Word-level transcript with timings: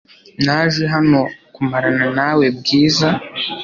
Naje 0.45 0.83
hano 0.93 1.21
kumarana 1.53 2.05
nawe 2.17 2.45
.Bwiza 2.57 3.09